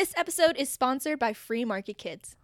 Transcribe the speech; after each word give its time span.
This 0.00 0.14
episode 0.16 0.56
is 0.56 0.70
sponsored 0.70 1.18
by 1.18 1.34
Free 1.34 1.62
Market 1.62 1.98
Kids. 1.98 2.34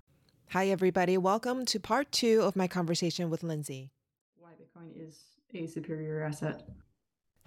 Hi, 0.50 0.68
everybody. 0.68 1.16
Welcome 1.16 1.64
to 1.64 1.80
part 1.80 2.12
two 2.12 2.42
of 2.42 2.54
my 2.54 2.68
conversation 2.68 3.30
with 3.30 3.42
Lindsay. 3.42 3.88
Why 4.38 4.50
Bitcoin 4.50 4.90
is 4.94 5.16
a 5.54 5.66
superior 5.66 6.22
asset. 6.22 6.68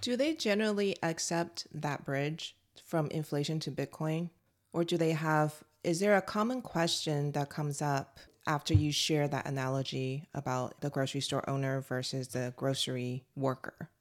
Do 0.01 0.17
they 0.17 0.33
generally 0.33 0.95
accept 1.03 1.67
that 1.75 2.05
bridge 2.05 2.55
from 2.83 3.05
inflation 3.11 3.59
to 3.59 3.71
Bitcoin? 3.71 4.31
Or 4.73 4.83
do 4.83 4.97
they 4.97 5.11
have, 5.11 5.63
is 5.83 5.99
there 5.99 6.17
a 6.17 6.23
common 6.23 6.63
question 6.63 7.31
that 7.33 7.51
comes 7.51 7.79
up 7.79 8.17
after 8.47 8.73
you 8.73 8.91
share 8.91 9.28
that 9.28 9.46
analogy 9.46 10.28
about 10.33 10.81
the 10.81 10.89
grocery 10.89 11.21
store 11.21 11.47
owner 11.47 11.81
versus 11.81 12.29
the 12.29 12.51
grocery 12.57 13.26
worker? 13.35 13.91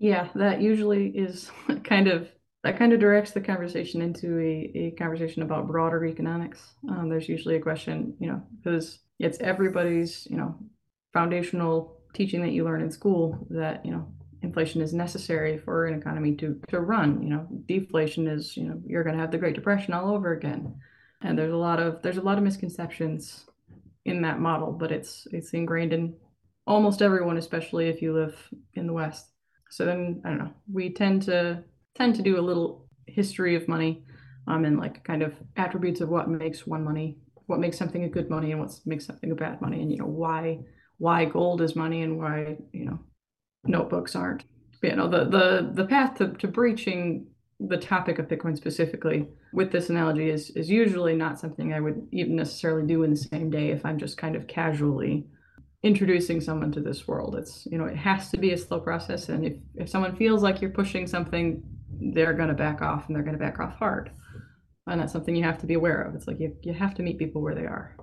Yeah, 0.00 0.30
that 0.34 0.60
usually 0.60 1.10
is 1.10 1.52
kind 1.84 2.08
of 2.08 2.28
that 2.64 2.78
kind 2.78 2.94
of 2.94 2.98
directs 2.98 3.32
the 3.32 3.42
conversation 3.42 4.00
into 4.00 4.38
a, 4.40 4.72
a 4.74 4.90
conversation 4.92 5.42
about 5.42 5.66
broader 5.66 6.06
economics. 6.06 6.72
Um, 6.88 7.10
there's 7.10 7.28
usually 7.28 7.56
a 7.56 7.60
question, 7.60 8.16
you 8.18 8.26
know, 8.26 8.42
because 8.56 9.00
it's 9.18 9.38
everybody's, 9.40 10.26
you 10.30 10.38
know, 10.38 10.58
foundational 11.12 12.00
teaching 12.14 12.40
that 12.40 12.52
you 12.52 12.64
learn 12.64 12.80
in 12.80 12.90
school 12.90 13.46
that, 13.50 13.84
you 13.84 13.92
know, 13.92 14.08
inflation 14.42 14.80
is 14.80 14.94
necessary 14.94 15.58
for 15.58 15.86
an 15.86 15.94
economy 15.94 16.34
to, 16.36 16.58
to 16.68 16.80
run. 16.80 17.22
You 17.22 17.28
know, 17.28 17.46
deflation 17.66 18.26
is, 18.26 18.56
you 18.56 18.64
know, 18.64 18.80
you're 18.86 19.04
going 19.04 19.14
to 19.14 19.20
have 19.20 19.30
the 19.30 19.38
Great 19.38 19.54
Depression 19.54 19.92
all 19.92 20.14
over 20.14 20.32
again. 20.32 20.74
And 21.20 21.38
there's 21.38 21.52
a 21.52 21.56
lot 21.56 21.80
of 21.80 22.00
there's 22.00 22.18
a 22.18 22.22
lot 22.22 22.38
of 22.38 22.44
misconceptions 22.44 23.44
in 24.06 24.22
that 24.22 24.40
model, 24.40 24.72
but 24.72 24.90
it's 24.90 25.28
it's 25.32 25.52
ingrained 25.52 25.92
in 25.92 26.14
almost 26.66 27.02
everyone, 27.02 27.36
especially 27.36 27.88
if 27.88 28.00
you 28.00 28.14
live 28.14 28.36
in 28.72 28.86
the 28.86 28.92
West. 28.94 29.28
So 29.68 29.84
then 29.84 30.22
I 30.24 30.30
don't 30.30 30.38
know. 30.38 30.52
We 30.72 30.90
tend 30.90 31.22
to 31.24 31.62
tend 31.94 32.14
to 32.16 32.22
do 32.22 32.38
a 32.38 32.42
little 32.42 32.86
history 33.06 33.54
of 33.54 33.68
money 33.68 34.02
um, 34.46 34.64
and 34.64 34.78
like 34.78 35.04
kind 35.04 35.22
of 35.22 35.34
attributes 35.56 36.00
of 36.00 36.08
what 36.08 36.28
makes 36.28 36.66
one 36.66 36.84
money, 36.84 37.16
what 37.46 37.60
makes 37.60 37.78
something 37.78 38.04
a 38.04 38.08
good 38.08 38.28
money 38.28 38.52
and 38.52 38.60
what 38.60 38.72
makes 38.84 39.06
something 39.06 39.30
a 39.30 39.34
bad 39.34 39.60
money, 39.60 39.80
and 39.80 39.90
you 39.90 39.98
know 39.98 40.06
why 40.06 40.58
why 40.98 41.24
gold 41.24 41.60
is 41.60 41.76
money 41.76 42.02
and 42.02 42.18
why 42.18 42.56
you 42.72 42.84
know 42.84 42.98
notebooks 43.64 44.14
aren't. 44.14 44.44
But, 44.80 44.90
you 44.90 44.96
know 44.96 45.08
the 45.08 45.24
the 45.24 45.70
the 45.72 45.86
path 45.86 46.16
to, 46.16 46.28
to 46.28 46.48
breaching 46.48 47.26
the 47.60 47.76
topic 47.76 48.18
of 48.18 48.28
Bitcoin 48.28 48.56
specifically 48.56 49.28
with 49.52 49.70
this 49.72 49.88
analogy 49.88 50.28
is 50.28 50.50
is 50.50 50.68
usually 50.68 51.14
not 51.14 51.38
something 51.38 51.72
I 51.72 51.80
would 51.80 52.06
even 52.12 52.36
necessarily 52.36 52.86
do 52.86 53.02
in 53.04 53.10
the 53.10 53.16
same 53.16 53.50
day 53.50 53.70
if 53.70 53.86
I'm 53.86 53.98
just 53.98 54.18
kind 54.18 54.36
of 54.36 54.46
casually 54.46 55.26
introducing 55.82 56.40
someone 56.40 56.72
to 56.72 56.80
this 56.80 57.06
world. 57.06 57.36
It's 57.36 57.66
you 57.70 57.78
know 57.78 57.86
it 57.86 57.96
has 57.96 58.30
to 58.30 58.36
be 58.36 58.52
a 58.52 58.58
slow 58.58 58.80
process, 58.80 59.28
and 59.30 59.46
if 59.46 59.54
if 59.76 59.88
someone 59.88 60.16
feels 60.16 60.42
like 60.42 60.60
you're 60.60 60.70
pushing 60.70 61.06
something 61.06 61.62
they're 62.12 62.34
going 62.34 62.48
to 62.48 62.54
back 62.54 62.82
off 62.82 63.06
and 63.06 63.16
they're 63.16 63.22
going 63.22 63.38
to 63.38 63.44
back 63.44 63.60
off 63.60 63.74
hard. 63.76 64.10
And 64.86 65.00
that's 65.00 65.12
something 65.12 65.34
you 65.34 65.44
have 65.44 65.58
to 65.58 65.66
be 65.66 65.74
aware 65.74 66.02
of. 66.02 66.14
It's 66.14 66.26
like 66.26 66.38
you, 66.38 66.54
you 66.62 66.74
have 66.74 66.94
to 66.96 67.02
meet 67.02 67.18
people 67.18 67.40
where 67.40 67.54
they 67.54 67.64
are. 67.64 67.96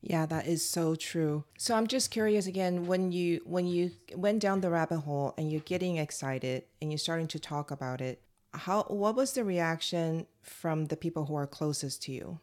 Yeah, 0.00 0.26
that 0.26 0.46
is 0.46 0.68
so 0.68 0.94
true. 0.94 1.44
So 1.56 1.74
I'm 1.74 1.86
just 1.86 2.10
curious 2.10 2.46
again 2.46 2.86
when 2.86 3.10
you 3.10 3.40
when 3.46 3.66
you 3.66 3.92
went 4.14 4.40
down 4.40 4.60
the 4.60 4.68
rabbit 4.68 5.00
hole 5.00 5.32
and 5.38 5.50
you're 5.50 5.62
getting 5.62 5.96
excited 5.96 6.64
and 6.82 6.90
you're 6.90 6.98
starting 6.98 7.26
to 7.28 7.38
talk 7.38 7.70
about 7.70 8.02
it, 8.02 8.20
how 8.52 8.82
what 8.84 9.16
was 9.16 9.32
the 9.32 9.44
reaction 9.44 10.26
from 10.42 10.86
the 10.86 10.96
people 10.96 11.24
who 11.24 11.34
are 11.34 11.46
closest 11.46 12.02
to 12.02 12.12
you? 12.12 12.38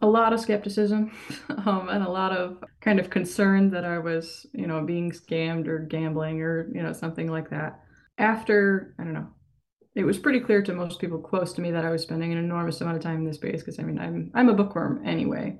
A 0.00 0.06
lot 0.06 0.32
of 0.32 0.40
skepticism 0.40 1.12
um, 1.66 1.88
and 1.88 2.02
a 2.02 2.10
lot 2.10 2.32
of 2.32 2.64
kind 2.80 2.98
of 2.98 3.10
concern 3.10 3.70
that 3.70 3.84
I 3.84 4.00
was, 4.00 4.44
you 4.52 4.66
know, 4.66 4.82
being 4.82 5.12
scammed 5.12 5.68
or 5.68 5.78
gambling 5.78 6.42
or, 6.42 6.68
you 6.74 6.82
know, 6.82 6.92
something 6.92 7.30
like 7.30 7.48
that. 7.50 7.80
After, 8.18 8.96
I 8.98 9.04
don't 9.04 9.12
know, 9.12 9.28
it 9.94 10.04
was 10.04 10.18
pretty 10.18 10.40
clear 10.40 10.62
to 10.62 10.72
most 10.72 11.00
people 11.00 11.18
close 11.18 11.52
to 11.52 11.60
me 11.60 11.70
that 11.70 11.84
I 11.84 11.90
was 11.90 12.02
spending 12.02 12.32
an 12.32 12.38
enormous 12.38 12.80
amount 12.80 12.96
of 12.96 13.02
time 13.02 13.18
in 13.18 13.24
this 13.24 13.36
space 13.36 13.60
because 13.60 13.78
I 13.78 13.82
mean 13.82 13.98
I'm 13.98 14.30
I'm 14.34 14.48
a 14.48 14.54
bookworm 14.54 15.06
anyway, 15.06 15.58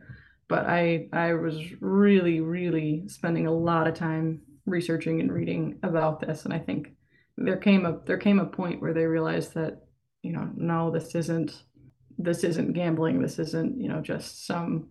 but 0.49 0.67
I 0.67 1.09
I 1.13 1.35
was 1.35 1.61
really 1.81 2.41
really 2.41 3.05
spending 3.09 3.47
a 3.47 3.53
lot 3.53 3.87
of 3.87 3.95
time 3.95 4.41
researching 4.65 5.21
and 5.21 5.33
reading 5.33 5.79
about 5.83 6.21
this, 6.21 6.45
and 6.45 6.55
I 6.55 6.59
think 6.59 6.89
there 7.37 7.57
came 7.57 7.85
a 7.85 7.99
there 8.07 8.19
came 8.19 8.39
a 8.39 8.47
point 8.47 8.81
where 8.81 8.95
they 8.95 9.05
realized 9.05 9.55
that 9.55 9.83
you 10.23 10.33
know 10.33 10.51
no 10.55 10.91
this 10.91 11.15
isn't 11.15 11.63
this 12.19 12.45
isn't 12.45 12.73
gambling. 12.73 13.21
This 13.21 13.39
isn't 13.39 13.81
you 13.81 13.89
know 13.89 14.01
just 14.01 14.47
some 14.47 14.89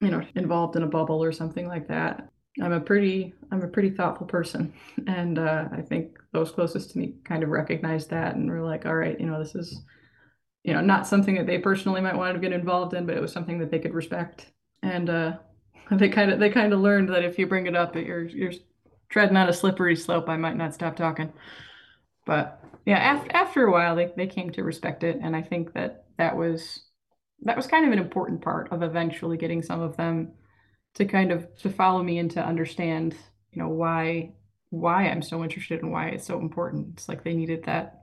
you 0.00 0.10
know 0.10 0.22
involved 0.34 0.76
in 0.76 0.82
a 0.82 0.86
bubble 0.88 1.22
or 1.22 1.32
something 1.32 1.66
like 1.66 1.88
that. 1.88 2.28
I'm 2.62 2.72
a 2.72 2.80
pretty 2.80 3.34
I'm 3.52 3.62
a 3.62 3.68
pretty 3.68 3.90
thoughtful 3.90 4.26
person, 4.26 4.72
and 5.06 5.38
uh, 5.38 5.64
I 5.72 5.82
think 5.82 6.17
those 6.32 6.50
closest 6.50 6.90
to 6.90 6.98
me 6.98 7.14
kind 7.24 7.42
of 7.42 7.48
recognized 7.48 8.10
that 8.10 8.36
and 8.36 8.50
were 8.50 8.62
like, 8.62 8.86
all 8.86 8.94
right, 8.94 9.18
you 9.18 9.26
know, 9.26 9.38
this 9.38 9.54
is 9.54 9.82
you 10.64 10.74
know 10.74 10.80
not 10.80 11.06
something 11.06 11.36
that 11.36 11.46
they 11.46 11.58
personally 11.58 12.00
might 12.00 12.16
want 12.16 12.34
to 12.34 12.40
get 12.40 12.52
involved 12.52 12.94
in, 12.94 13.06
but 13.06 13.16
it 13.16 13.22
was 13.22 13.32
something 13.32 13.58
that 13.58 13.70
they 13.70 13.78
could 13.78 13.94
respect, 13.94 14.52
and 14.82 15.08
uh, 15.08 15.32
they 15.90 16.08
kind 16.08 16.30
of 16.30 16.38
they 16.38 16.50
kind 16.50 16.72
of 16.72 16.80
learned 16.80 17.08
that 17.08 17.24
if 17.24 17.38
you 17.38 17.46
bring 17.46 17.66
it 17.66 17.76
up, 17.76 17.94
that 17.94 18.04
you're 18.04 18.24
you're 18.24 18.52
treading 19.08 19.36
on 19.36 19.48
a 19.48 19.52
slippery 19.52 19.96
slope. 19.96 20.28
I 20.28 20.36
might 20.36 20.56
not 20.56 20.74
stop 20.74 20.96
talking, 20.96 21.32
but 22.26 22.62
yeah, 22.84 22.98
after 22.98 23.32
after 23.34 23.66
a 23.66 23.72
while, 23.72 23.96
they 23.96 24.12
they 24.16 24.26
came 24.26 24.50
to 24.50 24.62
respect 24.64 25.04
it, 25.04 25.18
and 25.22 25.34
I 25.34 25.42
think 25.42 25.72
that 25.74 26.04
that 26.18 26.36
was 26.36 26.82
that 27.42 27.56
was 27.56 27.66
kind 27.66 27.86
of 27.86 27.92
an 27.92 27.98
important 27.98 28.42
part 28.42 28.72
of 28.72 28.82
eventually 28.82 29.36
getting 29.36 29.62
some 29.62 29.80
of 29.80 29.96
them 29.96 30.32
to 30.94 31.04
kind 31.04 31.30
of 31.30 31.54
to 31.58 31.70
follow 31.70 32.02
me 32.02 32.18
and 32.18 32.30
to 32.32 32.44
understand 32.44 33.14
you 33.52 33.62
know 33.62 33.68
why 33.68 34.32
why 34.70 35.08
i'm 35.08 35.22
so 35.22 35.42
interested 35.42 35.82
and 35.82 35.92
why 35.92 36.08
it's 36.08 36.26
so 36.26 36.38
important. 36.38 36.88
It's 36.94 37.08
like 37.08 37.24
they 37.24 37.34
needed 37.34 37.64
that 37.64 37.94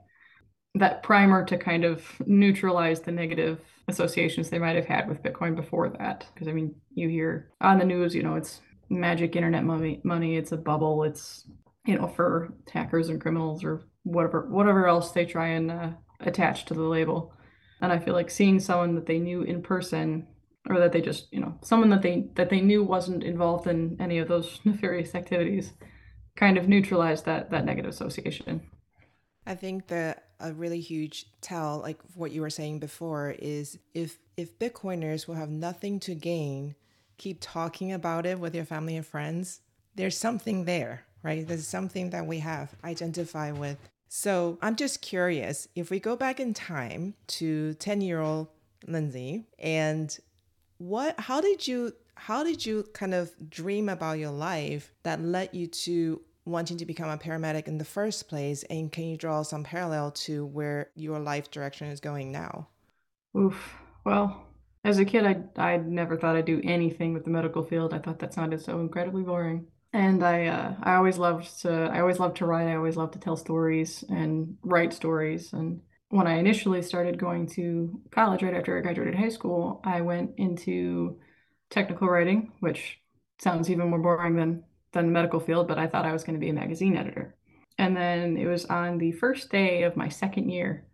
that 0.74 1.02
primer 1.02 1.42
to 1.46 1.56
kind 1.56 1.84
of 1.84 2.04
neutralize 2.26 3.00
the 3.00 3.10
negative 3.10 3.60
associations 3.88 4.50
they 4.50 4.58
might 4.58 4.76
have 4.76 4.84
had 4.84 5.08
with 5.08 5.22
bitcoin 5.22 5.54
before 5.54 5.88
that. 5.90 6.26
Because 6.34 6.48
i 6.48 6.52
mean 6.52 6.74
you 6.94 7.08
hear 7.08 7.50
on 7.60 7.78
the 7.78 7.84
news 7.84 8.14
you 8.14 8.22
know 8.22 8.34
it's 8.34 8.60
magic 8.88 9.34
internet 9.34 9.64
money 9.64 10.00
money 10.04 10.36
it's 10.36 10.52
a 10.52 10.56
bubble 10.56 11.02
it's 11.02 11.48
you 11.86 11.98
know 11.98 12.06
for 12.06 12.52
hackers 12.72 13.08
and 13.08 13.20
criminals 13.20 13.64
or 13.64 13.88
whatever 14.04 14.46
whatever 14.48 14.86
else 14.86 15.10
they 15.10 15.24
try 15.24 15.48
and 15.48 15.70
uh, 15.70 15.90
attach 16.20 16.64
to 16.66 16.74
the 16.74 16.82
label. 16.82 17.32
And 17.80 17.92
i 17.92 17.98
feel 17.98 18.14
like 18.14 18.30
seeing 18.30 18.58
someone 18.58 18.94
that 18.96 19.06
they 19.06 19.18
knew 19.18 19.42
in 19.42 19.62
person 19.62 20.26
or 20.68 20.80
that 20.80 20.92
they 20.92 21.00
just 21.00 21.32
you 21.32 21.40
know 21.40 21.54
someone 21.62 21.90
that 21.90 22.02
they 22.02 22.28
that 22.34 22.50
they 22.50 22.60
knew 22.60 22.82
wasn't 22.82 23.22
involved 23.22 23.66
in 23.68 23.96
any 24.00 24.18
of 24.18 24.28
those 24.28 24.58
nefarious 24.64 25.14
activities 25.14 25.72
kind 26.36 26.58
of 26.58 26.68
neutralize 26.68 27.22
that 27.22 27.50
that 27.50 27.64
negative 27.64 27.90
association. 27.90 28.60
I 29.46 29.54
think 29.54 29.88
that 29.88 30.24
a 30.40 30.52
really 30.52 30.80
huge 30.80 31.26
tell 31.40 31.80
like 31.80 31.98
what 32.14 32.30
you 32.30 32.42
were 32.42 32.50
saying 32.50 32.78
before 32.78 33.34
is 33.38 33.78
if 33.94 34.18
if 34.36 34.58
bitcoiners 34.58 35.26
will 35.26 35.36
have 35.36 35.48
nothing 35.48 35.98
to 36.00 36.14
gain 36.14 36.74
keep 37.16 37.38
talking 37.40 37.90
about 37.92 38.26
it 38.26 38.38
with 38.38 38.54
your 38.54 38.66
family 38.66 38.96
and 38.96 39.06
friends 39.06 39.60
there's 39.94 40.18
something 40.18 40.66
there 40.66 41.06
right? 41.26 41.46
There's 41.46 41.66
something 41.66 42.10
that 42.10 42.24
we 42.24 42.38
have 42.38 42.74
identify 42.84 43.50
with. 43.50 43.78
So 44.08 44.58
i'm 44.62 44.76
just 44.76 45.02
curious 45.02 45.66
if 45.74 45.90
we 45.90 45.98
go 45.98 46.14
back 46.14 46.38
in 46.38 46.54
time 46.54 47.14
to 47.26 47.74
10 47.74 48.00
year 48.00 48.20
old 48.20 48.46
lindsay 48.86 49.46
and 49.58 50.16
what 50.78 51.18
how 51.18 51.40
did 51.40 51.66
you 51.66 51.92
how 52.16 52.42
did 52.42 52.64
you 52.66 52.84
kind 52.92 53.14
of 53.14 53.32
dream 53.48 53.88
about 53.88 54.18
your 54.18 54.30
life 54.30 54.92
that 55.02 55.20
led 55.20 55.50
you 55.52 55.66
to 55.66 56.20
wanting 56.44 56.78
to 56.78 56.86
become 56.86 57.08
a 57.08 57.16
paramedic 57.18 57.68
in 57.68 57.78
the 57.78 57.84
first 57.84 58.28
place? 58.28 58.62
And 58.64 58.90
can 58.90 59.04
you 59.04 59.16
draw 59.16 59.42
some 59.42 59.64
parallel 59.64 60.10
to 60.12 60.46
where 60.46 60.90
your 60.94 61.18
life 61.18 61.50
direction 61.50 61.88
is 61.88 62.00
going 62.00 62.32
now? 62.32 62.68
Oof. 63.36 63.76
Well 64.04 64.46
as 64.86 65.00
a 65.00 65.04
kid 65.04 65.26
i 65.26 65.36
i 65.60 65.76
never 65.78 66.16
thought 66.16 66.36
i'd 66.36 66.44
do 66.44 66.60
anything 66.62 67.12
with 67.12 67.24
the 67.24 67.30
medical 67.30 67.62
field. 67.62 67.92
I 67.92 67.98
thought 67.98 68.20
that 68.20 68.32
sounded 68.32 68.60
so 68.62 68.80
incredibly 68.80 69.22
boring. 69.22 69.66
And 69.92 70.22
i 70.22 70.46
uh, 70.46 70.74
i 70.82 70.94
always 70.94 71.18
loved 71.18 71.60
to 71.62 71.70
i 71.92 72.00
always 72.00 72.20
loved 72.20 72.36
to 72.38 72.46
write. 72.46 72.68
I 72.68 72.76
always 72.76 72.96
loved 72.96 73.12
to 73.14 73.18
tell 73.18 73.36
stories 73.36 74.04
and 74.08 74.56
write 74.62 74.92
stories. 74.92 75.52
And 75.52 75.80
when 76.10 76.28
I 76.28 76.38
initially 76.38 76.82
started 76.82 77.18
going 77.18 77.48
to 77.48 78.00
college 78.12 78.42
right 78.42 78.54
after 78.54 78.78
I 78.78 78.80
graduated 78.80 79.16
high 79.16 79.28
school, 79.28 79.80
I 79.84 80.02
went 80.02 80.30
into 80.36 81.18
technical 81.70 82.08
writing, 82.08 82.52
which 82.60 83.00
sounds 83.38 83.70
even 83.70 83.90
more 83.90 83.98
boring 83.98 84.36
than 84.36 84.64
than 84.92 85.12
medical 85.12 85.40
field, 85.40 85.68
but 85.68 85.78
I 85.78 85.86
thought 85.86 86.06
I 86.06 86.12
was 86.12 86.24
going 86.24 86.34
to 86.34 86.40
be 86.40 86.48
a 86.48 86.54
magazine 86.54 86.96
editor. 86.96 87.34
And 87.78 87.94
then 87.94 88.36
it 88.36 88.46
was 88.46 88.64
on 88.66 88.96
the 88.96 89.12
first 89.12 89.50
day 89.50 89.82
of 89.82 89.96
my 89.96 90.08
second 90.08 90.48
year, 90.48 90.86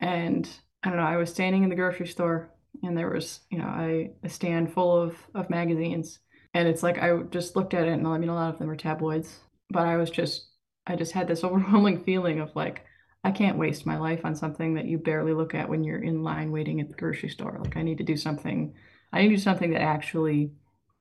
and 0.00 0.48
I 0.82 0.88
don't 0.88 0.98
know, 0.98 1.04
I 1.04 1.16
was 1.16 1.30
standing 1.30 1.62
in 1.62 1.68
the 1.68 1.76
grocery 1.76 2.08
store, 2.08 2.50
and 2.82 2.96
there 2.96 3.10
was 3.10 3.40
you 3.50 3.58
know 3.58 4.10
a, 4.24 4.28
stand 4.28 4.72
full 4.72 5.00
of 5.00 5.16
of 5.34 5.50
magazines, 5.50 6.18
and 6.54 6.66
it's 6.68 6.82
like 6.82 6.98
I 6.98 7.16
just 7.30 7.56
looked 7.56 7.74
at 7.74 7.86
it, 7.86 7.92
and 7.92 8.06
I 8.06 8.18
mean 8.18 8.30
a 8.30 8.34
lot 8.34 8.52
of 8.52 8.58
them 8.58 8.68
were 8.68 8.76
tabloids, 8.76 9.38
but 9.70 9.86
I 9.86 9.96
was 9.96 10.10
just 10.10 10.48
I 10.86 10.96
just 10.96 11.12
had 11.12 11.28
this 11.28 11.44
overwhelming 11.44 12.02
feeling 12.04 12.40
of 12.40 12.54
like 12.56 12.84
I 13.24 13.30
can't 13.30 13.58
waste 13.58 13.86
my 13.86 13.98
life 13.98 14.24
on 14.24 14.34
something 14.34 14.74
that 14.74 14.86
you 14.86 14.98
barely 14.98 15.32
look 15.32 15.54
at 15.54 15.68
when 15.68 15.84
you're 15.84 16.02
in 16.02 16.22
line 16.22 16.50
waiting 16.50 16.80
at 16.80 16.88
the 16.88 16.94
grocery 16.94 17.28
store. 17.28 17.58
Like 17.62 17.76
I 17.76 17.82
need 17.82 17.98
to 17.98 18.04
do 18.04 18.16
something, 18.16 18.74
I 19.12 19.22
need 19.22 19.28
to 19.28 19.36
do 19.36 19.42
something 19.42 19.70
that 19.72 19.82
actually 19.82 20.52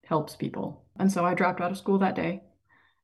helps 0.05 0.35
people. 0.35 0.85
And 0.99 1.11
so 1.11 1.25
I 1.25 1.33
dropped 1.33 1.61
out 1.61 1.71
of 1.71 1.77
school 1.77 1.99
that 1.99 2.15
day 2.15 2.41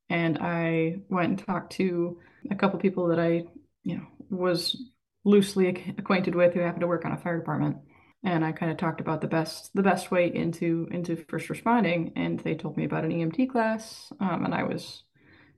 and 0.10 0.38
I 0.40 1.02
went 1.10 1.30
and 1.30 1.46
talked 1.46 1.74
to 1.74 2.20
a 2.52 2.56
couple 2.56 2.80
people 2.80 3.08
that 3.08 3.20
I, 3.20 3.44
you 3.84 3.98
know, 3.98 4.08
was 4.30 4.76
loosely 5.24 5.68
acquainted 5.98 6.36
with 6.36 6.54
who 6.54 6.60
happened 6.60 6.82
to 6.82 6.88
work 6.88 7.06
on 7.06 7.14
a 7.14 7.18
fire 7.18 7.40
department. 7.40 7.78
and 8.24 8.46
I 8.46 8.52
kind 8.52 8.72
of 8.72 8.78
talked 8.78 9.02
about 9.02 9.22
the 9.22 9.28
best 9.28 9.72
the 9.74 9.84
best 9.84 10.12
way 10.12 10.34
into 10.34 10.88
into 10.92 11.16
first 11.16 11.50
responding, 11.50 12.14
and 12.16 12.40
they 12.40 12.56
told 12.56 12.78
me 12.78 12.86
about 12.86 13.04
an 13.04 13.12
EMT 13.12 13.50
class, 13.50 14.12
um, 14.20 14.46
and 14.46 14.54
I 14.56 14.64
was 14.64 15.04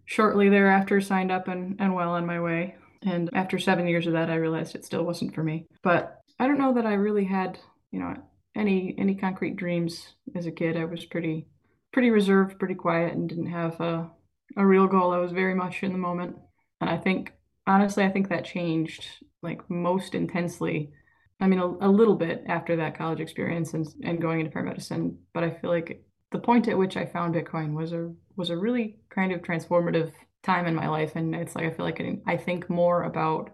shortly 0.06 0.50
thereafter 0.50 1.01
signed 1.01 1.31
up 1.31 1.48
and 1.48 1.75
and 1.80 1.94
well 1.94 2.12
on 2.12 2.25
my 2.25 2.39
way. 2.39 2.75
And 3.03 3.30
after 3.33 3.59
seven 3.59 3.88
years 3.88 4.07
of 4.07 4.13
that, 4.13 4.31
I 4.31 4.36
realized 4.36 4.74
it 4.75 4.86
still 4.86 5.03
wasn't 5.03 5.36
for 5.36 5.44
me. 5.44 5.68
But 5.83 6.19
I 6.39 6.48
don't 6.48 6.57
know 6.57 6.74
that 6.74 6.88
I 6.88 6.94
really 6.94 7.25
had 7.25 7.59
you 7.91 8.00
know 8.00 8.15
any 8.56 8.96
any 8.98 9.16
concrete 9.16 9.56
dreams 9.56 10.13
as 10.36 10.46
a 10.46 10.52
kid. 10.52 10.78
I 10.78 10.86
was 10.86 11.06
pretty 11.06 11.48
pretty 11.92 12.10
reserved, 12.10 12.60
pretty 12.60 12.75
quiet, 12.75 13.13
and 13.13 13.30
didn't 13.30 13.48
have 13.48 13.80
a 13.80 14.10
a 14.57 14.66
real 14.66 14.88
goal. 14.88 15.12
I 15.12 15.18
was 15.18 15.31
very 15.31 15.56
much 15.56 15.84
in 15.84 15.92
the 15.92 15.98
moment, 15.98 16.38
and 16.81 16.90
I 16.90 16.98
think 16.98 17.34
honestly, 17.68 18.04
I 18.04 18.10
think 18.10 18.30
that 18.30 18.46
changed 18.46 19.06
like 19.42 19.69
most 19.69 20.16
intensely 20.16 20.92
I 21.40 21.48
mean, 21.48 21.60
a, 21.60 21.66
a 21.66 21.90
little 21.90 22.16
bit 22.16 22.44
after 22.48 22.75
that 22.78 22.98
college 22.98 23.19
experience 23.19 23.74
and, 23.74 23.86
and 24.04 24.22
going 24.22 24.40
into 24.40 24.52
paramedicine, 24.52 25.18
but 25.34 25.44
I 25.44 25.50
feel 25.50 25.69
like 25.69 26.04
the 26.31 26.40
point 26.40 26.68
at 26.68 26.78
which 26.78 26.98
I 26.98 27.06
found 27.06 27.36
Bitcoin 27.36 27.74
was 27.74 27.94
a 27.94 28.13
was 28.38 28.50
a 28.50 28.58
really 28.58 28.98
kind 29.10 29.31
of 29.31 29.42
transformative 29.42 30.12
time 30.44 30.66
in 30.66 30.75
my 30.75 30.88
life, 30.88 31.16
and 31.16 31.36
it's 31.36 31.56
like 31.56 31.66
I 31.66 31.72
feel 31.72 31.86
like 31.86 32.01
I, 32.01 32.18
I 32.25 32.38
think 32.38 32.69
more 32.69 33.04
about 33.04 33.51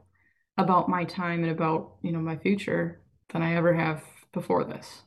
about 0.58 0.90
my 0.90 1.06
time 1.06 1.44
and 1.44 1.52
about 1.52 1.96
you 2.04 2.12
know 2.12 2.20
my 2.20 2.38
future 2.38 3.02
than 3.34 3.42
I 3.42 3.56
ever 3.56 3.74
have 3.74 4.04
before 4.32 4.64
this. 4.64 5.04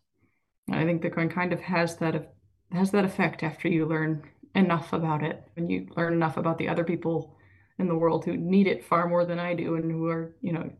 And 0.68 0.76
I 0.76 0.84
think 0.84 1.02
Bitcoin 1.02 1.30
kind 1.30 1.52
of 1.52 1.60
has 1.60 1.96
that 1.96 2.34
has 2.72 2.90
that 2.90 3.04
effect 3.04 3.42
after 3.42 3.68
you 3.68 3.86
learn 3.86 4.22
enough 4.54 4.92
about 4.92 5.22
it, 5.22 5.42
and 5.56 5.70
you 5.70 5.86
learn 5.96 6.12
enough 6.12 6.36
about 6.36 6.58
the 6.58 6.68
other 6.68 6.84
people 6.84 7.36
in 7.78 7.88
the 7.88 7.94
world 7.94 8.24
who 8.24 8.36
need 8.36 8.66
it 8.66 8.84
far 8.84 9.08
more 9.08 9.24
than 9.24 9.38
I 9.38 9.54
do 9.54 9.74
and 9.74 9.90
who 9.90 10.06
are 10.08 10.34
you 10.40 10.52
know 10.52 10.70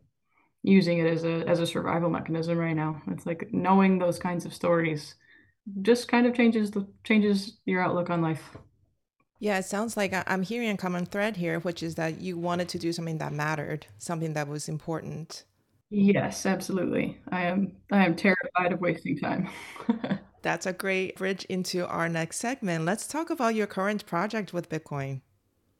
using 0.63 0.99
it 0.99 1.07
as 1.07 1.23
a 1.23 1.47
as 1.47 1.59
a 1.59 1.67
survival 1.67 2.09
mechanism 2.09 2.57
right 2.57 2.75
now. 2.75 3.01
It's 3.07 3.25
like 3.25 3.49
knowing 3.51 3.99
those 3.99 4.19
kinds 4.19 4.45
of 4.45 4.53
stories 4.53 5.15
just 5.81 6.07
kind 6.07 6.25
of 6.25 6.35
changes 6.35 6.71
the 6.71 6.87
changes 7.03 7.57
your 7.65 7.81
outlook 7.81 8.09
on 8.09 8.21
life. 8.21 8.57
Yeah, 9.39 9.57
it 9.59 9.65
sounds 9.65 9.97
like 9.97 10.13
I'm 10.27 10.43
hearing 10.43 10.69
a 10.69 10.77
common 10.77 11.05
thread 11.05 11.37
here, 11.37 11.59
which 11.59 11.83
is 11.83 11.95
that 11.95 12.21
you 12.21 12.37
wanted 12.37 12.69
to 12.69 12.79
do 12.79 12.93
something 12.93 13.17
that 13.17 13.33
mattered, 13.33 13.85
something 13.97 14.33
that 14.33 14.47
was 14.47 14.69
important. 14.69 15.43
Yes, 15.89 16.45
absolutely. 16.45 17.19
I 17.29 17.43
am 17.43 17.73
I 17.91 18.05
am 18.05 18.15
terrified 18.15 18.73
of 18.73 18.81
wasting 18.81 19.17
time. 19.17 19.49
That's 20.41 20.65
a 20.65 20.73
great 20.73 21.17
bridge 21.17 21.45
into 21.45 21.87
our 21.87 22.07
next 22.09 22.37
segment. 22.37 22.85
Let's 22.85 23.07
talk 23.07 23.29
about 23.29 23.55
your 23.55 23.67
current 23.67 24.05
project 24.05 24.53
with 24.53 24.69
Bitcoin. 24.69 25.21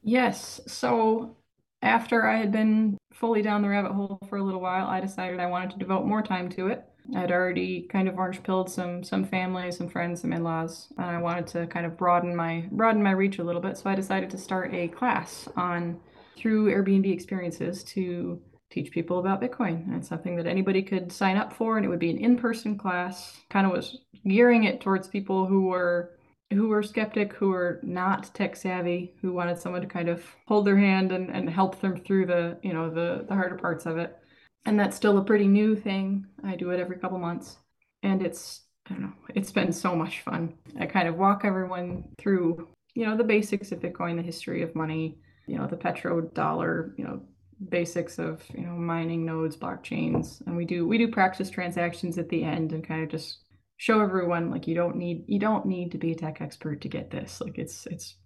Yes. 0.02 0.60
So 0.66 1.36
after 1.82 2.26
I 2.26 2.36
had 2.36 2.52
been 2.52 2.96
fully 3.12 3.42
down 3.42 3.62
the 3.62 3.68
rabbit 3.68 3.92
hole 3.92 4.18
for 4.28 4.38
a 4.38 4.42
little 4.42 4.60
while, 4.60 4.86
I 4.86 5.00
decided 5.00 5.40
I 5.40 5.46
wanted 5.46 5.70
to 5.72 5.78
devote 5.78 6.04
more 6.06 6.22
time 6.22 6.48
to 6.50 6.68
it. 6.68 6.84
I'd 7.14 7.30
already 7.30 7.82
kind 7.82 8.08
of 8.08 8.16
orange 8.16 8.42
pilled 8.42 8.70
some 8.70 9.04
some 9.04 9.24
family, 9.24 9.70
some 9.70 9.88
friends, 9.88 10.20
some 10.22 10.32
in-laws, 10.32 10.88
and 10.98 11.06
I 11.06 11.18
wanted 11.18 11.46
to 11.48 11.66
kind 11.68 11.86
of 11.86 11.96
broaden 11.96 12.34
my 12.34 12.66
broaden 12.72 13.02
my 13.02 13.12
reach 13.12 13.38
a 13.38 13.44
little 13.44 13.60
bit. 13.60 13.76
So 13.76 13.88
I 13.90 13.94
decided 13.94 14.30
to 14.30 14.38
start 14.38 14.74
a 14.74 14.88
class 14.88 15.48
on 15.56 16.00
through 16.36 16.72
Airbnb 16.72 17.12
experiences 17.12 17.84
to 17.84 18.40
teach 18.70 18.90
people 18.90 19.18
about 19.18 19.40
Bitcoin. 19.40 19.86
And 19.86 19.96
it's 19.96 20.08
something 20.08 20.36
that 20.36 20.46
anybody 20.46 20.82
could 20.82 21.12
sign 21.12 21.36
up 21.36 21.52
for, 21.52 21.76
and 21.76 21.86
it 21.86 21.88
would 21.88 21.98
be 21.98 22.10
an 22.10 22.18
in-person 22.18 22.78
class. 22.78 23.38
Kind 23.50 23.66
of 23.66 23.72
was 23.72 23.98
gearing 24.26 24.64
it 24.64 24.80
towards 24.80 25.08
people 25.08 25.46
who 25.46 25.66
were 25.66 26.12
who 26.52 26.68
were 26.68 26.82
skeptic, 26.82 27.32
who 27.32 27.48
were 27.48 27.80
not 27.82 28.32
tech 28.32 28.54
savvy, 28.54 29.14
who 29.20 29.32
wanted 29.32 29.58
someone 29.58 29.80
to 29.80 29.88
kind 29.88 30.08
of 30.08 30.24
hold 30.46 30.64
their 30.64 30.76
hand 30.76 31.10
and, 31.10 31.28
and 31.28 31.50
help 31.50 31.80
them 31.80 31.96
through 31.96 32.24
the, 32.24 32.56
you 32.62 32.72
know, 32.72 32.88
the, 32.88 33.24
the 33.28 33.34
harder 33.34 33.56
parts 33.56 33.84
of 33.84 33.98
it. 33.98 34.16
And 34.64 34.78
that's 34.78 34.96
still 34.96 35.18
a 35.18 35.24
pretty 35.24 35.48
new 35.48 35.74
thing. 35.74 36.24
I 36.44 36.54
do 36.54 36.70
it 36.70 36.78
every 36.78 36.98
couple 36.98 37.18
months. 37.18 37.56
And 38.04 38.22
it's, 38.22 38.62
I 38.88 38.92
don't 38.92 39.02
know, 39.02 39.12
it's 39.34 39.50
been 39.50 39.72
so 39.72 39.96
much 39.96 40.20
fun. 40.20 40.54
I 40.78 40.86
kind 40.86 41.08
of 41.08 41.16
walk 41.16 41.44
everyone 41.44 42.04
through, 42.16 42.68
you 42.94 43.06
know, 43.06 43.16
the 43.16 43.24
basics 43.24 43.72
of 43.72 43.80
Bitcoin, 43.80 44.14
the 44.14 44.22
history 44.22 44.62
of 44.62 44.76
money, 44.76 45.18
you 45.48 45.58
know, 45.58 45.66
the 45.66 45.76
petrodollar, 45.76 46.92
you 46.96 47.04
know, 47.04 47.22
basics 47.68 48.18
of, 48.18 48.42
you 48.54 48.62
know, 48.62 48.72
mining 48.72 49.24
nodes, 49.24 49.56
blockchains. 49.56 50.44
And 50.46 50.56
we 50.56 50.64
do 50.64 50.86
we 50.86 50.98
do 50.98 51.08
practice 51.08 51.50
transactions 51.50 52.18
at 52.18 52.28
the 52.28 52.42
end 52.42 52.72
and 52.72 52.86
kind 52.86 53.02
of 53.02 53.08
just 53.08 53.38
show 53.76 54.00
everyone 54.00 54.50
like 54.50 54.66
you 54.66 54.74
don't 54.74 54.96
need 54.96 55.24
you 55.26 55.38
don't 55.38 55.66
need 55.66 55.92
to 55.92 55.98
be 55.98 56.12
a 56.12 56.14
tech 56.14 56.40
expert 56.40 56.80
to 56.80 56.88
get 56.88 57.10
this 57.10 57.40
like 57.40 57.58
it's 57.58 57.86
it's 57.86 58.16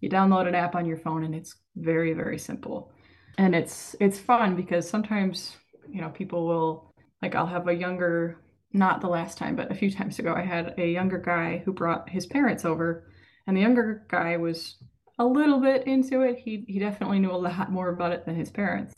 you 0.00 0.10
download 0.10 0.46
an 0.46 0.54
app 0.54 0.74
on 0.74 0.86
your 0.86 0.98
phone 0.98 1.24
and 1.24 1.34
it's 1.34 1.56
very 1.76 2.12
very 2.12 2.38
simple 2.38 2.92
and 3.38 3.54
it's 3.54 3.96
it's 4.00 4.18
fun 4.18 4.54
because 4.54 4.88
sometimes 4.88 5.56
you 5.90 6.00
know 6.00 6.10
people 6.10 6.46
will 6.46 6.92
like 7.22 7.34
i'll 7.34 7.46
have 7.46 7.68
a 7.68 7.74
younger 7.74 8.38
not 8.72 9.00
the 9.00 9.08
last 9.08 9.38
time 9.38 9.56
but 9.56 9.70
a 9.72 9.74
few 9.74 9.90
times 9.90 10.18
ago 10.18 10.34
i 10.34 10.42
had 10.42 10.74
a 10.76 10.86
younger 10.86 11.18
guy 11.18 11.62
who 11.64 11.72
brought 11.72 12.08
his 12.10 12.26
parents 12.26 12.66
over 12.66 13.10
and 13.46 13.56
the 13.56 13.62
younger 13.62 14.04
guy 14.08 14.36
was 14.36 14.76
a 15.18 15.24
little 15.24 15.60
bit 15.60 15.86
into 15.86 16.22
it. 16.22 16.38
He 16.38 16.64
he 16.68 16.78
definitely 16.78 17.18
knew 17.18 17.32
a 17.32 17.36
lot 17.36 17.70
more 17.70 17.88
about 17.90 18.12
it 18.12 18.24
than 18.24 18.36
his 18.36 18.50
parents. 18.50 18.94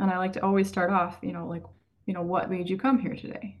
And 0.00 0.10
i 0.10 0.16
like 0.16 0.32
to 0.34 0.44
always 0.44 0.68
start 0.68 0.90
off 0.90 1.18
you 1.22 1.32
know 1.32 1.46
like 1.46 1.64
you 2.06 2.14
know 2.14 2.22
what 2.22 2.50
made 2.50 2.68
you 2.68 2.78
come 2.78 2.98
here 2.98 3.14
today? 3.14 3.58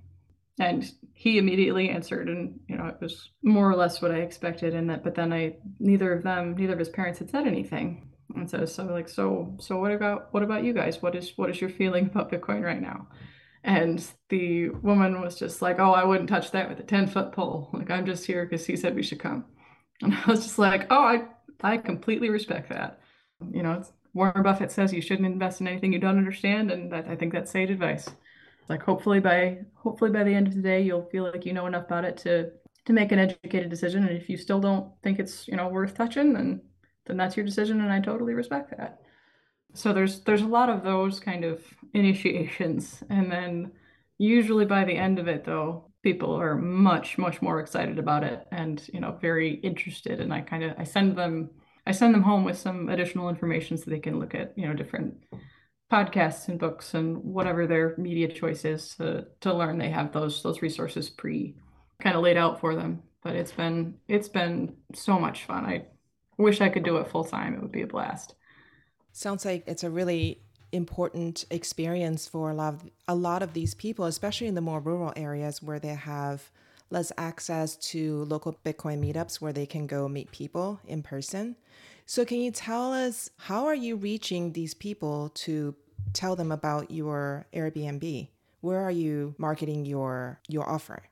And 0.58 0.90
he 1.12 1.38
immediately 1.38 1.90
answered 1.90 2.28
and 2.28 2.58
you 2.68 2.76
know 2.76 2.86
it 2.86 2.96
was 3.00 3.30
more 3.42 3.70
or 3.70 3.76
less 3.76 4.00
what 4.00 4.10
i 4.10 4.16
expected 4.16 4.74
and 4.74 4.88
that 4.90 5.04
but 5.04 5.14
then 5.14 5.32
i 5.32 5.56
neither 5.78 6.12
of 6.12 6.22
them 6.22 6.56
neither 6.56 6.72
of 6.74 6.78
his 6.78 6.88
parents 6.88 7.18
had 7.18 7.30
said 7.30 7.46
anything. 7.46 8.08
And 8.34 8.48
so 8.48 8.64
so 8.64 8.84
like 8.84 9.08
so 9.08 9.54
so 9.60 9.78
what 9.78 9.92
about 9.92 10.32
what 10.32 10.42
about 10.42 10.64
you 10.64 10.72
guys? 10.72 11.02
What 11.02 11.14
is 11.14 11.32
what 11.36 11.50
is 11.50 11.60
your 11.60 11.70
feeling 11.70 12.06
about 12.06 12.32
bitcoin 12.32 12.62
right 12.62 12.80
now? 12.80 13.08
And 13.64 14.04
the 14.28 14.70
woman 14.70 15.20
was 15.20 15.38
just 15.38 15.60
like 15.62 15.78
oh 15.78 15.92
i 15.92 16.04
wouldn't 16.04 16.30
touch 16.30 16.50
that 16.52 16.68
with 16.68 16.80
a 16.80 16.84
10 16.84 17.08
foot 17.08 17.32
pole. 17.32 17.68
Like 17.74 17.90
i'm 17.90 18.06
just 18.06 18.26
here 18.26 18.46
because 18.46 18.66
he 18.66 18.76
said 18.76 18.94
we 18.94 19.02
should 19.02 19.20
come 19.20 19.44
and 20.02 20.14
i 20.14 20.30
was 20.30 20.42
just 20.44 20.58
like 20.58 20.86
oh 20.90 21.02
i 21.02 21.22
i 21.62 21.76
completely 21.76 22.28
respect 22.28 22.68
that. 22.68 23.00
You 23.50 23.62
know 23.62 23.82
warren 24.14 24.42
buffett 24.42 24.70
says 24.70 24.92
you 24.92 25.00
shouldn't 25.00 25.26
invest 25.26 25.60
in 25.60 25.68
anything 25.68 25.92
you 25.92 25.98
don't 25.98 26.18
understand 26.18 26.70
and 26.70 26.92
that, 26.92 27.08
i 27.08 27.16
think 27.16 27.32
that's 27.32 27.50
sage 27.50 27.70
advice. 27.70 28.08
Like 28.68 28.82
hopefully 28.82 29.20
by 29.20 29.58
hopefully 29.74 30.10
by 30.10 30.24
the 30.24 30.34
end 30.34 30.46
of 30.46 30.54
the 30.54 30.62
day 30.62 30.82
you'll 30.82 31.08
feel 31.10 31.24
like 31.24 31.44
you 31.44 31.52
know 31.52 31.66
enough 31.66 31.86
about 31.86 32.04
it 32.04 32.16
to 32.18 32.50
to 32.86 32.92
make 32.92 33.12
an 33.12 33.18
educated 33.18 33.70
decision. 33.70 34.06
And 34.06 34.16
if 34.16 34.28
you 34.28 34.36
still 34.36 34.60
don't 34.60 34.92
think 35.02 35.18
it's 35.18 35.46
you 35.48 35.56
know 35.56 35.68
worth 35.68 35.94
touching 35.94 36.32
then 36.32 36.62
then 37.06 37.16
that's 37.16 37.36
your 37.36 37.44
decision 37.44 37.80
and 37.80 37.92
i 37.92 38.00
totally 38.00 38.34
respect 38.34 38.70
that. 38.70 39.00
So 39.74 39.92
there's 39.92 40.20
there's 40.20 40.42
a 40.42 40.46
lot 40.46 40.70
of 40.70 40.84
those 40.84 41.20
kind 41.20 41.44
of 41.44 41.62
initiations. 41.94 43.02
And 43.10 43.30
then 43.30 43.72
usually 44.18 44.64
by 44.64 44.84
the 44.84 44.96
end 44.96 45.18
of 45.18 45.28
it 45.28 45.44
though 45.44 45.91
people 46.02 46.34
are 46.34 46.56
much 46.56 47.18
much 47.18 47.40
more 47.40 47.60
excited 47.60 47.98
about 47.98 48.24
it 48.24 48.46
and 48.50 48.88
you 48.92 49.00
know 49.00 49.18
very 49.20 49.54
interested. 49.54 50.20
And 50.20 50.32
i 50.32 50.40
kind 50.40 50.64
of 50.64 50.74
i 50.78 50.84
send 50.84 51.16
them 51.16 51.50
i 51.86 51.92
send 51.92 52.14
them 52.14 52.22
home 52.22 52.44
with 52.44 52.58
some 52.58 52.88
additional 52.88 53.28
information 53.28 53.76
so 53.76 53.90
they 53.90 53.98
can 53.98 54.18
look 54.18 54.34
at 54.34 54.52
you 54.56 54.66
know 54.66 54.74
different 54.74 55.14
podcasts 55.92 56.48
and 56.48 56.58
books 56.58 56.94
and 56.94 57.18
whatever 57.18 57.66
their 57.66 57.94
media 57.98 58.26
choice 58.26 58.64
is 58.64 58.94
to, 58.96 59.26
to 59.40 59.52
learn. 59.52 59.76
They 59.76 59.90
have 59.90 60.12
those 60.12 60.42
those 60.42 60.62
resources 60.62 61.10
pre 61.10 61.54
kind 62.00 62.16
of 62.16 62.22
laid 62.22 62.38
out 62.38 62.60
for 62.60 62.74
them. 62.74 63.02
But 63.22 63.36
it's 63.36 63.52
been 63.52 63.98
it's 64.08 64.28
been 64.28 64.74
so 64.94 65.18
much 65.18 65.44
fun. 65.44 65.66
I 65.66 65.86
wish 66.38 66.60
i 66.60 66.70
could 66.70 66.84
do 66.84 66.96
it 66.96 67.08
full 67.08 67.24
time. 67.24 67.54
It 67.54 67.62
would 67.62 67.72
be 67.72 67.82
a 67.82 67.86
blast. 67.86 68.34
Sounds 69.12 69.44
like 69.44 69.64
it's 69.66 69.84
a 69.84 69.90
really 69.90 70.42
important 70.72 71.44
experience 71.50 72.26
for 72.26 72.50
a 72.50 72.54
lot 72.54 72.74
of, 72.74 72.90
a 73.08 73.14
lot 73.14 73.42
of 73.42 73.52
these 73.52 73.74
people 73.74 74.06
especially 74.06 74.46
in 74.46 74.54
the 74.54 74.60
more 74.60 74.80
rural 74.80 75.12
areas 75.16 75.62
where 75.62 75.78
they 75.78 75.94
have 75.94 76.50
less 76.90 77.12
access 77.16 77.76
to 77.76 78.24
local 78.24 78.58
bitcoin 78.64 79.00
meetups 79.00 79.40
where 79.40 79.52
they 79.52 79.66
can 79.66 79.86
go 79.86 80.08
meet 80.08 80.30
people 80.30 80.80
in 80.86 81.02
person 81.02 81.56
so 82.06 82.24
can 82.24 82.40
you 82.40 82.50
tell 82.50 82.92
us 82.92 83.30
how 83.38 83.66
are 83.66 83.74
you 83.74 83.96
reaching 83.96 84.52
these 84.52 84.74
people 84.74 85.30
to 85.34 85.74
tell 86.12 86.36
them 86.36 86.52
about 86.52 86.90
your 86.90 87.46
Airbnb? 87.54 88.28
Where 88.60 88.80
are 88.80 88.90
you 88.90 89.34
marketing 89.38 89.86
your 89.86 90.40
your 90.48 90.68
offer? 90.68 91.04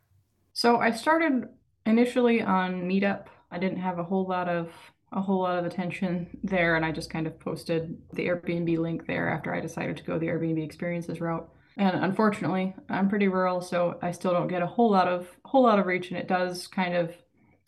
So 0.52 0.76
I 0.76 0.90
started 0.90 1.48
initially 1.86 2.42
on 2.42 2.82
Meetup. 2.82 3.26
I 3.50 3.58
didn't 3.58 3.78
have 3.78 3.98
a 3.98 4.04
whole 4.04 4.26
lot 4.26 4.48
of 4.48 4.70
a 5.12 5.20
whole 5.20 5.40
lot 5.40 5.58
of 5.58 5.64
attention 5.64 6.38
there 6.42 6.76
and 6.76 6.84
I 6.84 6.92
just 6.92 7.10
kind 7.10 7.26
of 7.26 7.38
posted 7.40 7.96
the 8.12 8.28
Airbnb 8.28 8.78
link 8.78 9.06
there 9.06 9.28
after 9.28 9.54
I 9.54 9.60
decided 9.60 9.96
to 9.96 10.04
go 10.04 10.18
the 10.18 10.26
Airbnb 10.26 10.62
experiences 10.64 11.20
route. 11.20 11.48
And 11.76 12.04
unfortunately, 12.04 12.74
I'm 12.88 13.08
pretty 13.08 13.28
rural, 13.28 13.60
so 13.60 13.98
I 14.02 14.10
still 14.10 14.32
don't 14.32 14.48
get 14.48 14.62
a 14.62 14.66
whole 14.66 14.90
lot 14.90 15.08
of 15.08 15.28
whole 15.44 15.62
lot 15.62 15.78
of 15.78 15.86
reach 15.86 16.10
and 16.10 16.18
it 16.18 16.28
does 16.28 16.66
kind 16.66 16.94
of 16.94 17.14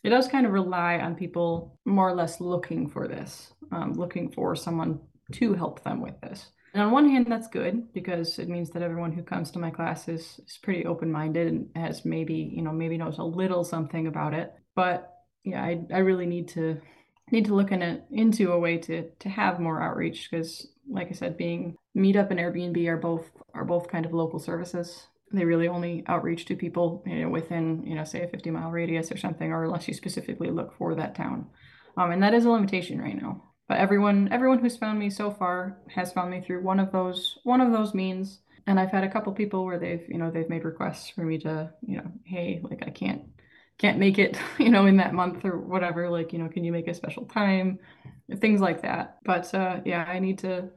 it 0.05 0.11
does 0.11 0.29
kind 0.29 0.47
of 0.47 0.53
rely 0.53 0.99
on 0.99 1.15
people 1.15 1.79
more 1.85 2.09
or 2.09 2.15
less 2.15 2.41
looking 2.41 2.89
for 2.89 3.07
this, 3.07 3.53
um, 3.71 3.93
looking 3.95 4.31
for 4.31 4.57
someone 4.57 5.01
to 5.33 5.55
help 5.55 5.83
them 5.85 6.01
with 6.01 6.21
this. 6.21 6.51
And 6.75 6.83
on 6.83 6.91
one 6.91 7.09
hand, 7.09 7.27
that's 7.29 7.49
good 7.49 7.93
because 7.93 8.39
it 8.39 8.49
means 8.49 8.71
that 8.71 8.83
everyone 8.83 9.13
who 9.13 9.23
comes 9.23 9.51
to 9.53 9.59
my 9.59 9.71
class 9.71 10.09
is, 10.09 10.41
is 10.47 10.59
pretty 10.63 10.87
open-minded 10.87 11.47
and 11.47 11.69
has 11.77 12.05
maybe, 12.05 12.35
you 12.35 12.63
know, 12.63 12.73
maybe 12.73 12.97
knows 12.97 13.19
a 13.19 13.25
little 13.25 13.63
something 13.63 14.07
about 14.07 14.33
it. 14.33 14.53
But 14.75 15.13
yeah, 15.45 15.63
I, 15.63 15.83
I 15.93 15.99
really 15.99 16.27
need 16.27 16.49
to 16.49 16.81
need 17.33 17.47
to 17.47 17.55
look 17.55 17.73
in 17.73 17.83
it 17.83 18.05
into 18.11 18.53
a 18.53 18.59
way 18.59 18.77
to 18.79 19.11
to 19.19 19.29
have 19.29 19.59
more 19.59 19.83
outreach 19.83 20.29
because 20.31 20.69
like 20.89 21.09
I 21.09 21.13
said, 21.13 21.37
being 21.37 21.77
Meetup 21.97 22.31
and 22.31 22.39
Airbnb 22.39 22.87
are 22.87 22.97
both 22.97 23.31
are 23.55 23.65
both 23.65 23.89
kind 23.89 24.07
of 24.07 24.13
local 24.13 24.39
services. 24.39 25.07
they 25.33 25.45
really 25.47 25.69
only 25.69 26.05
outreach 26.07 26.45
to 26.45 26.55
people 26.55 27.03
you 27.07 27.23
know 27.23 27.31
within 27.31 27.83
you 27.87 27.95
know 27.95 28.05
say 28.05 28.23
a 28.23 28.29
50 28.29 28.51
mile 28.51 28.71
radius 28.71 29.11
or 29.11 29.17
something 29.17 29.51
or 29.51 29.65
unless 29.65 29.89
you 29.89 29.95
specifically 29.95 30.51
look 30.51 30.77
for 30.77 30.95
that 30.95 31.15
town. 31.15 31.47
Um, 31.97 32.11
and 32.11 32.23
that 32.23 32.35
is 32.35 32.45
a 32.45 32.51
limitation 32.51 33.01
right 33.01 33.21
now. 33.21 33.43
But 33.69 33.79
everyone 33.79 34.29
everyone 34.31 34.59
who's 34.59 34.77
found 34.77 34.99
me 34.99 35.09
so 35.11 35.31
far 35.31 35.79
has 35.89 36.13
found 36.13 36.31
me 36.31 36.41
through 36.41 36.63
one 36.63 36.81
of 36.81 36.93
those 36.93 37.39
one 37.45 37.61
of 37.61 37.73
those 37.73 37.95
means. 37.95 38.41
And 38.67 38.79
i've 38.79 38.93
had 38.93 39.05
a 39.05 39.11
couple 39.11 39.33
people 39.33 39.65
where 39.65 39.79
they've 39.79 40.07
you 40.09 40.19
know 40.19 40.31
they've 40.31 40.49
made 40.49 40.65
requests 40.65 41.09
for 41.09 41.23
me 41.23 41.39
to 41.39 41.73
you 41.87 41.97
know 41.97 42.13
hey 42.25 42.61
like 42.63 42.85
i 42.87 42.91
can't 42.91 43.23
can't 43.83 43.99
make 43.99 44.19
it 44.19 44.39
you 44.59 44.71
know 44.71 44.87
in 44.87 44.97
that 44.97 45.13
month 45.13 45.45
or 45.45 45.59
whatever 45.59 46.09
like 46.09 46.33
you 46.33 46.39
know 46.39 46.49
can 46.49 46.65
you 46.65 46.73
make 46.73 46.89
a 46.89 46.95
special 46.95 47.27
time? 47.27 47.79
Things 48.37 48.61
like 48.61 48.83
that. 48.83 49.19
But 49.25 49.53
uh 49.55 49.81
yeah 49.85 50.05
i 50.09 50.19
need 50.19 50.39
to 50.39 50.71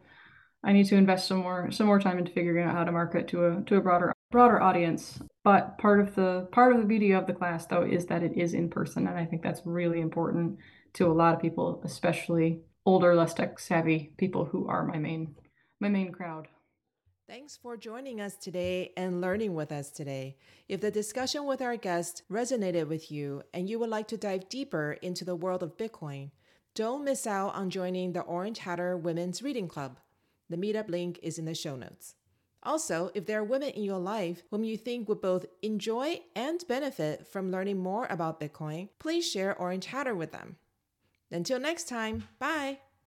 i 0.63 0.73
need 0.73 0.87
to 0.87 0.95
invest 0.95 1.27
some 1.27 1.37
more 1.37 1.71
some 1.71 1.87
more 1.87 1.99
time 1.99 2.17
into 2.17 2.31
figuring 2.31 2.65
out 2.65 2.75
how 2.75 2.83
to 2.83 2.91
market 2.91 3.27
to 3.29 3.45
a 3.45 3.61
to 3.67 3.77
a 3.77 3.81
broader 3.81 4.13
broader 4.31 4.61
audience. 4.61 5.19
But 5.43 5.77
part 5.77 5.99
of 5.99 6.15
the 6.15 6.47
part 6.51 6.73
of 6.73 6.79
the 6.79 6.87
beauty 6.87 7.11
of 7.11 7.27
the 7.27 7.33
class 7.33 7.67
though 7.67 7.83
is 7.85 8.07
that 8.07 8.23
it 8.23 8.35
is 8.35 8.53
in 8.53 8.69
person 8.69 9.07
and 9.07 9.17
i 9.17 9.25
think 9.25 9.43
that's 9.43 9.61
really 9.65 10.01
important 10.01 10.57
to 10.93 11.05
a 11.05 11.13
lot 11.13 11.35
of 11.35 11.41
people 11.41 11.81
especially 11.85 12.61
older 12.85 13.15
less 13.15 13.33
tech 13.33 13.59
savvy 13.59 14.11
people 14.17 14.45
who 14.45 14.67
are 14.67 14.83
my 14.85 14.97
main 14.97 15.35
my 15.79 15.89
main 15.89 16.11
crowd 16.11 16.47
Thanks 17.27 17.57
for 17.57 17.75
joining 17.75 18.21
us 18.21 18.35
today 18.35 18.93
and 18.95 19.19
learning 19.19 19.55
with 19.55 19.71
us 19.71 19.89
today. 19.89 20.37
If 20.69 20.81
the 20.81 20.91
discussion 20.91 21.47
with 21.47 21.59
our 21.59 21.75
guest 21.75 22.21
resonated 22.31 22.87
with 22.87 23.11
you 23.11 23.41
and 23.51 23.67
you 23.67 23.79
would 23.79 23.89
like 23.89 24.07
to 24.09 24.17
dive 24.17 24.47
deeper 24.47 24.91
into 25.01 25.25
the 25.25 25.35
world 25.35 25.63
of 25.63 25.75
Bitcoin, 25.75 26.29
don't 26.75 27.03
miss 27.03 27.25
out 27.25 27.55
on 27.55 27.71
joining 27.71 28.13
the 28.13 28.21
Orange 28.21 28.59
Hatter 28.59 28.95
Women's 28.95 29.41
Reading 29.41 29.67
Club. 29.67 29.97
The 30.51 30.57
meetup 30.57 30.87
link 30.87 31.19
is 31.23 31.39
in 31.39 31.45
the 31.45 31.55
show 31.55 31.75
notes. 31.75 32.13
Also, 32.61 33.09
if 33.15 33.25
there 33.25 33.39
are 33.39 33.43
women 33.43 33.69
in 33.69 33.81
your 33.81 33.97
life 33.97 34.43
whom 34.51 34.63
you 34.63 34.77
think 34.77 35.09
would 35.09 35.21
both 35.21 35.47
enjoy 35.63 36.19
and 36.35 36.63
benefit 36.67 37.25
from 37.25 37.49
learning 37.49 37.79
more 37.79 38.05
about 38.11 38.39
Bitcoin, 38.39 38.89
please 38.99 39.27
share 39.27 39.57
Orange 39.57 39.87
Hatter 39.87 40.13
with 40.13 40.31
them. 40.31 40.57
Until 41.31 41.59
next 41.59 41.89
time, 41.89 42.27
bye! 42.37 42.77